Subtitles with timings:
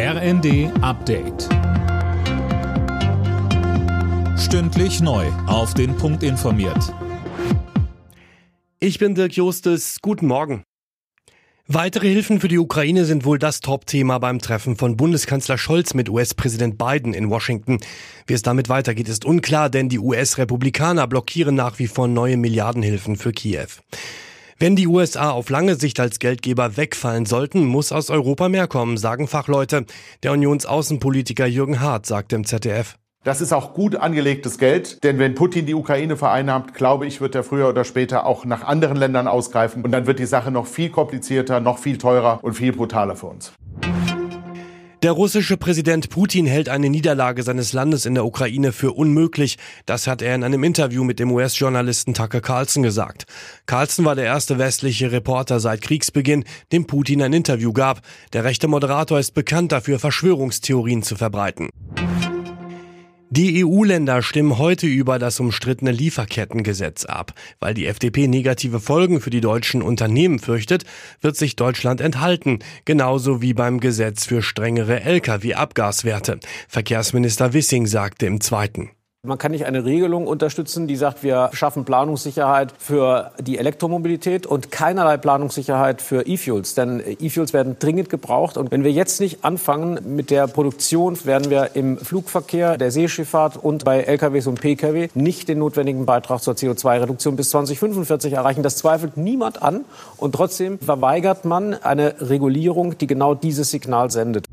[0.00, 1.48] RND Update.
[4.38, 5.26] Stündlich neu.
[5.48, 6.94] Auf den Punkt informiert.
[8.78, 9.98] Ich bin Dirk Justes.
[10.00, 10.62] Guten Morgen.
[11.66, 16.08] Weitere Hilfen für die Ukraine sind wohl das Top-Thema beim Treffen von Bundeskanzler Scholz mit
[16.08, 17.78] US-Präsident Biden in Washington.
[18.28, 23.16] Wie es damit weitergeht, ist unklar, denn die US-Republikaner blockieren nach wie vor neue Milliardenhilfen
[23.16, 23.66] für Kiew.
[24.60, 28.96] Wenn die USA auf lange Sicht als Geldgeber wegfallen sollten, muss aus Europa mehr kommen,
[28.96, 29.86] sagen Fachleute.
[30.24, 32.96] Der Unionsaußenpolitiker Jürgen Hart sagt im ZDF.
[33.22, 37.36] Das ist auch gut angelegtes Geld, denn wenn Putin die Ukraine vereinnahmt, glaube ich, wird
[37.36, 40.66] er früher oder später auch nach anderen Ländern ausgreifen und dann wird die Sache noch
[40.66, 43.52] viel komplizierter, noch viel teurer und viel brutaler für uns.
[45.04, 49.56] Der russische Präsident Putin hält eine Niederlage seines Landes in der Ukraine für unmöglich.
[49.86, 53.24] Das hat er in einem Interview mit dem US-Journalisten Tucker Carlson gesagt.
[53.66, 58.00] Carlson war der erste westliche Reporter seit Kriegsbeginn, dem Putin ein Interview gab.
[58.32, 61.68] Der rechte Moderator ist bekannt dafür, Verschwörungstheorien zu verbreiten.
[63.30, 67.34] Die EU-Länder stimmen heute über das umstrittene Lieferkettengesetz ab.
[67.60, 70.84] Weil die FDP negative Folgen für die deutschen Unternehmen fürchtet,
[71.20, 76.40] wird sich Deutschland enthalten, genauso wie beim Gesetz für strengere Lkw-Abgaswerte.
[76.68, 78.90] Verkehrsminister Wissing sagte im zweiten.
[79.26, 84.70] Man kann nicht eine Regelung unterstützen, die sagt, wir schaffen Planungssicherheit für die Elektromobilität und
[84.70, 86.76] keinerlei Planungssicherheit für E-Fuels.
[86.76, 88.56] Denn E-Fuels werden dringend gebraucht.
[88.56, 93.56] Und wenn wir jetzt nicht anfangen mit der Produktion, werden wir im Flugverkehr, der Seeschifffahrt
[93.56, 98.62] und bei LKWs und Pkw nicht den notwendigen Beitrag zur CO2-Reduktion bis 2045 erreichen.
[98.62, 99.84] Das zweifelt niemand an.
[100.16, 104.46] Und trotzdem verweigert man eine Regulierung, die genau dieses Signal sendet.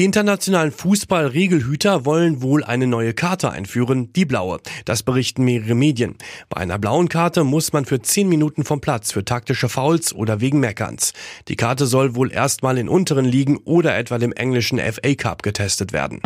[0.00, 4.60] Die internationalen Fußballregelhüter wollen wohl eine neue Karte einführen, die blaue.
[4.86, 6.16] Das berichten mehrere Medien.
[6.48, 10.40] Bei einer blauen Karte muss man für 10 Minuten vom Platz für taktische Fouls oder
[10.40, 11.12] wegen Meckerns.
[11.48, 15.92] Die Karte soll wohl erstmal in unteren Ligen oder etwa dem englischen FA Cup getestet
[15.92, 16.22] werden.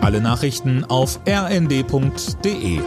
[0.00, 2.78] Alle Nachrichten auf rnd.de